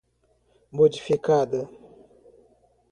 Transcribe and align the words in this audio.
modificada 0.73 1.61